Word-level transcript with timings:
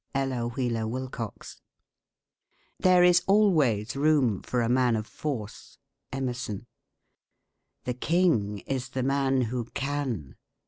Ella 0.15 0.47
Wheeler 0.47 0.87
Wilcox. 0.87 1.61
There 2.79 3.03
is 3.03 3.21
always 3.27 3.95
room 3.95 4.41
for 4.41 4.63
a 4.63 4.67
man 4.67 4.95
of 4.95 5.05
force. 5.05 5.77
Emerson. 6.11 6.65
The 7.83 7.93
king 7.93 8.63
is 8.65 8.89
the 8.89 9.03
man 9.03 9.41
who 9.41 9.65
can. 9.75 10.37